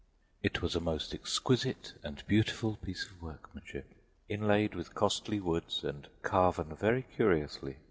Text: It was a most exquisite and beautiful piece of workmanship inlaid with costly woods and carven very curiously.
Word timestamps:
It 0.41 0.63
was 0.63 0.75
a 0.75 0.79
most 0.79 1.13
exquisite 1.13 1.93
and 2.03 2.25
beautiful 2.25 2.75
piece 2.77 3.05
of 3.05 3.21
workmanship 3.21 3.85
inlaid 4.29 4.73
with 4.73 4.95
costly 4.95 5.39
woods 5.39 5.83
and 5.83 6.07
carven 6.23 6.75
very 6.75 7.03
curiously. 7.03 7.77